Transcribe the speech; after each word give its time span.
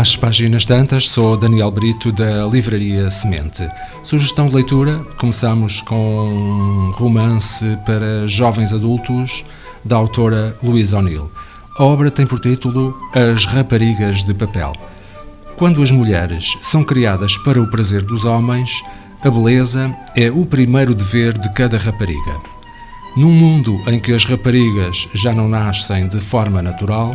Às 0.00 0.16
páginas 0.16 0.64
tantas, 0.64 1.10
sou 1.10 1.36
Daniel 1.36 1.70
Brito 1.70 2.10
da 2.10 2.46
Livraria 2.46 3.10
Semente. 3.10 3.68
Sugestão 4.02 4.48
de 4.48 4.54
leitura: 4.54 4.98
começamos 5.18 5.82
com 5.82 6.26
um 6.26 6.90
romance 6.92 7.78
para 7.84 8.26
jovens 8.26 8.72
adultos 8.72 9.44
da 9.84 9.96
autora 9.96 10.56
Louise 10.62 10.96
O'Neill. 10.96 11.30
A 11.76 11.84
obra 11.84 12.10
tem 12.10 12.26
por 12.26 12.40
título 12.40 12.98
As 13.14 13.44
Raparigas 13.44 14.24
de 14.24 14.32
Papel. 14.32 14.72
Quando 15.58 15.82
as 15.82 15.90
mulheres 15.90 16.56
são 16.62 16.82
criadas 16.82 17.36
para 17.36 17.60
o 17.60 17.68
prazer 17.68 18.00
dos 18.02 18.24
homens, 18.24 18.82
a 19.22 19.28
beleza 19.28 19.94
é 20.16 20.30
o 20.30 20.46
primeiro 20.46 20.94
dever 20.94 21.36
de 21.36 21.52
cada 21.52 21.76
rapariga. 21.76 22.40
Num 23.18 23.32
mundo 23.32 23.78
em 23.86 24.00
que 24.00 24.14
as 24.14 24.24
raparigas 24.24 25.10
já 25.12 25.34
não 25.34 25.46
nascem 25.46 26.08
de 26.08 26.22
forma 26.22 26.62
natural, 26.62 27.14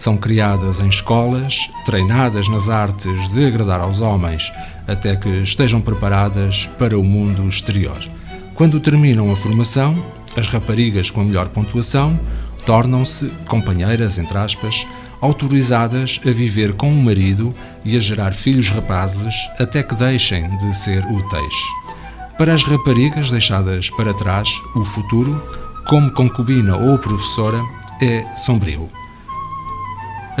são 0.00 0.16
criadas 0.16 0.80
em 0.80 0.88
escolas, 0.88 1.70
treinadas 1.84 2.48
nas 2.48 2.70
artes 2.70 3.28
de 3.28 3.44
agradar 3.44 3.80
aos 3.80 4.00
homens, 4.00 4.50
até 4.88 5.14
que 5.14 5.28
estejam 5.42 5.78
preparadas 5.78 6.70
para 6.78 6.98
o 6.98 7.04
mundo 7.04 7.46
exterior. 7.46 7.98
Quando 8.54 8.80
terminam 8.80 9.30
a 9.30 9.36
formação, 9.36 10.02
as 10.34 10.48
raparigas 10.48 11.10
com 11.10 11.20
a 11.20 11.24
melhor 11.24 11.50
pontuação 11.50 12.18
tornam-se 12.64 13.26
companheiras, 13.46 14.16
entre 14.16 14.38
aspas, 14.38 14.86
autorizadas 15.20 16.18
a 16.26 16.30
viver 16.30 16.72
com 16.72 16.90
o 16.90 17.02
marido 17.02 17.54
e 17.84 17.94
a 17.94 18.00
gerar 18.00 18.32
filhos 18.32 18.70
rapazes 18.70 19.34
até 19.58 19.82
que 19.82 19.94
deixem 19.94 20.56
de 20.56 20.74
ser 20.74 21.04
úteis. 21.04 21.54
Para 22.38 22.54
as 22.54 22.62
raparigas 22.62 23.30
deixadas 23.30 23.90
para 23.90 24.14
trás, 24.14 24.48
o 24.74 24.82
futuro, 24.82 25.42
como 25.86 26.10
concubina 26.10 26.74
ou 26.74 26.98
professora, 26.98 27.62
é 28.00 28.24
sombrio. 28.34 28.88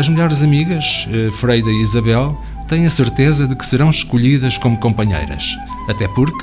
As 0.00 0.08
melhores 0.08 0.42
amigas, 0.42 1.06
eh, 1.12 1.30
Freida 1.30 1.70
e 1.70 1.82
Isabel, 1.82 2.34
têm 2.66 2.86
a 2.86 2.90
certeza 2.90 3.46
de 3.46 3.54
que 3.54 3.66
serão 3.66 3.90
escolhidas 3.90 4.56
como 4.56 4.78
companheiras, 4.78 5.54
até 5.90 6.08
porque 6.08 6.42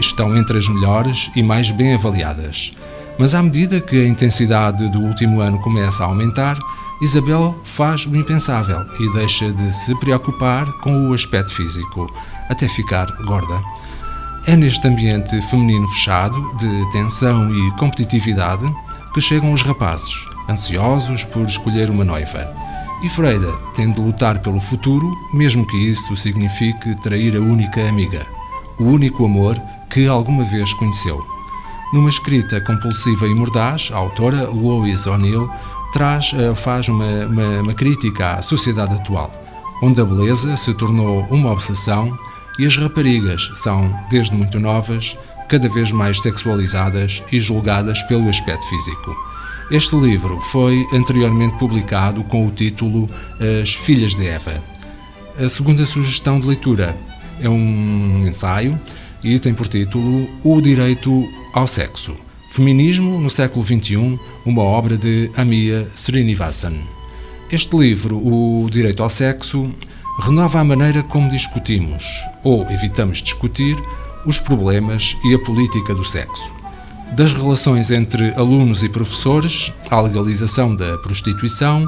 estão 0.00 0.34
entre 0.34 0.56
as 0.56 0.66
melhores 0.66 1.30
e 1.36 1.42
mais 1.42 1.70
bem 1.70 1.92
avaliadas. 1.92 2.74
Mas 3.18 3.34
à 3.34 3.42
medida 3.42 3.82
que 3.82 4.00
a 4.00 4.08
intensidade 4.08 4.88
do 4.88 5.02
último 5.02 5.42
ano 5.42 5.58
começa 5.58 6.04
a 6.04 6.06
aumentar, 6.06 6.58
Isabel 7.02 7.54
faz 7.64 8.06
o 8.06 8.16
impensável 8.16 8.86
e 8.98 9.12
deixa 9.12 9.52
de 9.52 9.74
se 9.74 9.94
preocupar 9.96 10.64
com 10.80 11.10
o 11.10 11.12
aspecto 11.12 11.52
físico, 11.52 12.10
até 12.48 12.66
ficar 12.66 13.14
gorda. 13.26 13.60
É 14.46 14.56
neste 14.56 14.88
ambiente 14.88 15.38
feminino 15.50 15.86
fechado, 15.88 16.50
de 16.56 16.90
tensão 16.92 17.54
e 17.54 17.70
competitividade, 17.72 18.64
que 19.12 19.20
chegam 19.20 19.52
os 19.52 19.60
rapazes, 19.60 20.14
ansiosos 20.48 21.24
por 21.24 21.44
escolher 21.44 21.90
uma 21.90 22.02
noiva. 22.02 22.65
E 23.02 23.08
Freida 23.08 23.52
tem 23.74 23.90
de 23.92 24.00
lutar 24.00 24.40
pelo 24.40 24.60
futuro, 24.60 25.12
mesmo 25.32 25.66
que 25.66 25.76
isso 25.76 26.16
signifique 26.16 26.94
trair 26.96 27.36
a 27.36 27.40
única 27.40 27.86
amiga, 27.86 28.26
o 28.78 28.84
único 28.84 29.26
amor 29.26 29.60
que 29.90 30.06
alguma 30.06 30.44
vez 30.44 30.72
conheceu. 30.74 31.24
Numa 31.92 32.08
escrita 32.08 32.60
compulsiva 32.60 33.26
e 33.26 33.34
mordaz, 33.34 33.90
a 33.92 33.96
autora 33.96 34.48
Louise 34.48 35.08
O'Neill 35.08 35.48
traz, 35.92 36.32
eh, 36.34 36.54
faz 36.54 36.88
uma, 36.88 37.26
uma, 37.26 37.60
uma 37.60 37.74
crítica 37.74 38.32
à 38.32 38.42
sociedade 38.42 38.94
atual, 38.94 39.30
onde 39.82 40.00
a 40.00 40.04
beleza 40.04 40.56
se 40.56 40.72
tornou 40.74 41.26
uma 41.30 41.52
obsessão 41.52 42.18
e 42.58 42.64
as 42.64 42.76
raparigas 42.76 43.50
são, 43.54 43.94
desde 44.10 44.34
muito 44.34 44.58
novas, 44.58 45.16
cada 45.48 45.68
vez 45.68 45.92
mais 45.92 46.20
sexualizadas 46.20 47.22
e 47.30 47.38
julgadas 47.38 48.02
pelo 48.04 48.28
aspecto 48.28 48.66
físico. 48.68 49.35
Este 49.68 49.96
livro 49.96 50.40
foi 50.40 50.86
anteriormente 50.92 51.56
publicado 51.56 52.22
com 52.22 52.46
o 52.46 52.52
título 52.52 53.10
As 53.60 53.74
Filhas 53.74 54.14
de 54.14 54.24
Eva. 54.24 54.62
A 55.36 55.48
segunda 55.48 55.84
sugestão 55.84 56.38
de 56.38 56.46
leitura 56.46 56.96
é 57.40 57.48
um 57.48 58.24
ensaio 58.28 58.80
e 59.24 59.36
tem 59.40 59.52
por 59.52 59.66
título 59.66 60.28
O 60.44 60.60
Direito 60.60 61.24
ao 61.52 61.66
Sexo. 61.66 62.14
Feminismo 62.52 63.20
no 63.20 63.28
século 63.28 63.64
XXI, 63.64 64.20
uma 64.44 64.62
obra 64.62 64.96
de 64.96 65.32
Amia 65.36 65.90
Srinivasan. 65.96 66.76
Este 67.50 67.76
livro, 67.76 68.18
O 68.18 68.70
Direito 68.70 69.02
ao 69.02 69.10
Sexo, 69.10 69.74
renova 70.20 70.60
a 70.60 70.64
maneira 70.64 71.02
como 71.02 71.28
discutimos, 71.28 72.04
ou 72.44 72.70
evitamos 72.70 73.20
discutir, 73.20 73.76
os 74.24 74.38
problemas 74.38 75.16
e 75.24 75.34
a 75.34 75.38
política 75.40 75.92
do 75.92 76.04
sexo 76.04 76.55
das 77.12 77.32
relações 77.32 77.90
entre 77.90 78.32
alunos 78.34 78.82
e 78.82 78.88
professores, 78.88 79.72
à 79.90 80.00
legalização 80.00 80.74
da 80.74 80.98
prostituição, 80.98 81.86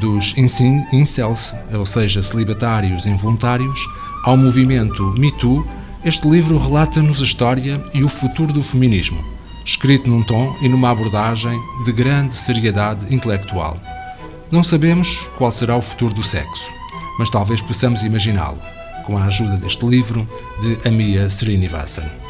dos 0.00 0.34
incels, 0.36 1.54
ou 1.72 1.84
seja, 1.84 2.22
celibatários 2.22 3.06
involuntários, 3.06 3.86
ao 4.24 4.36
movimento 4.36 5.02
Me 5.18 5.30
Too, 5.32 5.66
este 6.04 6.28
livro 6.28 6.56
relata-nos 6.58 7.20
a 7.20 7.24
história 7.24 7.82
e 7.92 8.02
o 8.02 8.08
futuro 8.08 8.52
do 8.52 8.62
feminismo, 8.62 9.22
escrito 9.64 10.08
num 10.08 10.22
tom 10.22 10.56
e 10.62 10.68
numa 10.68 10.90
abordagem 10.90 11.58
de 11.84 11.92
grande 11.92 12.34
seriedade 12.34 13.12
intelectual. 13.14 13.76
Não 14.50 14.62
sabemos 14.62 15.28
qual 15.36 15.50
será 15.50 15.76
o 15.76 15.82
futuro 15.82 16.14
do 16.14 16.22
sexo, 16.22 16.72
mas 17.18 17.30
talvez 17.30 17.60
possamos 17.60 18.02
imaginá-lo, 18.02 18.58
com 19.04 19.16
a 19.16 19.24
ajuda 19.24 19.56
deste 19.56 19.84
livro 19.86 20.26
de 20.60 20.78
Amia 20.88 21.28
Srinivasan. 21.28 22.21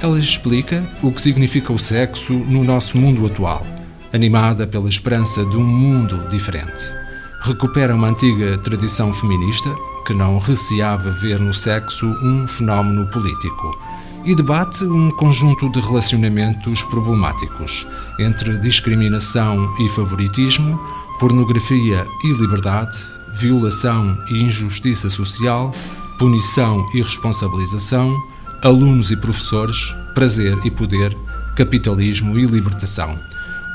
Ela 0.00 0.18
explica 0.18 0.84
o 1.02 1.10
que 1.10 1.20
significa 1.20 1.72
o 1.72 1.78
sexo 1.78 2.32
no 2.32 2.62
nosso 2.62 2.96
mundo 2.96 3.26
atual, 3.26 3.66
animada 4.12 4.64
pela 4.64 4.88
esperança 4.88 5.44
de 5.44 5.56
um 5.56 5.64
mundo 5.64 6.28
diferente. 6.28 6.94
Recupera 7.40 7.96
uma 7.96 8.08
antiga 8.08 8.56
tradição 8.58 9.12
feminista 9.12 9.74
que 10.06 10.14
não 10.14 10.38
receava 10.38 11.10
ver 11.10 11.40
no 11.40 11.52
sexo 11.52 12.06
um 12.22 12.46
fenómeno 12.46 13.06
político 13.08 13.76
e 14.24 14.36
debate 14.36 14.84
um 14.84 15.10
conjunto 15.10 15.68
de 15.70 15.80
relacionamentos 15.80 16.82
problemáticos 16.84 17.86
entre 18.20 18.56
discriminação 18.58 19.68
e 19.80 19.88
favoritismo, 19.88 20.78
pornografia 21.18 22.06
e 22.22 22.32
liberdade, 22.34 22.96
violação 23.34 24.16
e 24.28 24.44
injustiça 24.44 25.10
social, 25.10 25.72
punição 26.18 26.86
e 26.94 27.02
responsabilização 27.02 28.16
alunos 28.62 29.12
e 29.12 29.16
professores, 29.16 29.94
prazer 30.14 30.58
e 30.64 30.70
poder, 30.70 31.16
capitalismo 31.54 32.38
e 32.38 32.44
libertação. 32.44 33.18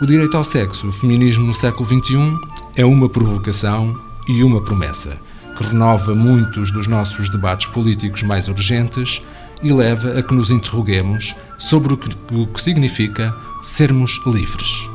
O 0.01 0.05
direito 0.05 0.35
ao 0.35 0.44
sexo, 0.44 0.89
o 0.89 0.91
feminismo 0.91 1.45
no 1.45 1.53
século 1.53 1.88
XXI, 1.88 2.38
é 2.75 2.85
uma 2.85 3.07
provocação 3.07 3.97
e 4.27 4.43
uma 4.43 4.61
promessa 4.61 5.17
que 5.55 5.63
renova 5.63 6.13
muitos 6.13 6.72
dos 6.72 6.88
nossos 6.88 7.29
debates 7.29 7.67
políticos 7.67 8.23
mais 8.23 8.47
urgentes 8.47 9.22
e 9.61 9.72
leva 9.72 10.19
a 10.19 10.23
que 10.23 10.33
nos 10.33 10.51
interroguemos 10.51 11.35
sobre 11.57 11.93
o 11.93 11.97
que, 11.97 12.09
o 12.33 12.47
que 12.47 12.61
significa 12.61 13.33
sermos 13.61 14.19
livres. 14.25 14.89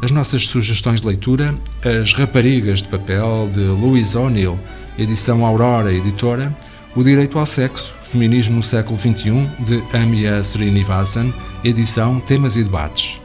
As 0.00 0.10
nossas 0.10 0.46
sugestões 0.46 1.00
de 1.00 1.06
leitura, 1.06 1.54
As 1.84 2.14
Raparigas 2.14 2.80
de 2.80 2.88
Papel, 2.88 3.50
de 3.52 3.60
Louise 3.60 4.16
O'Neill, 4.16 4.58
edição 4.96 5.44
Aurora 5.44 5.92
Editora, 5.92 6.56
O 6.94 7.02
Direito 7.02 7.38
ao 7.38 7.44
Sexo, 7.44 7.95
Feminismo 8.06 8.56
no 8.56 8.62
século 8.62 8.98
XXI, 8.98 9.48
de 9.60 9.82
Amia 9.96 10.42
Srinivasan, 10.42 11.32
edição 11.64 12.20
Temas 12.20 12.56
e 12.56 12.64
Debates. 12.64 13.20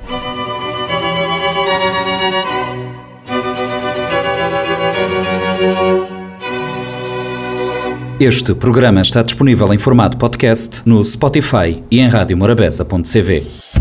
Este 8.19 8.53
programa 8.53 9.01
está 9.01 9.23
disponível 9.23 9.73
em 9.73 9.79
formato 9.79 10.15
podcast 10.15 10.83
no 10.85 11.03
Spotify 11.03 11.83
e 11.89 11.99
em 11.99 12.07
radiomorabeza.cv. 12.07 13.80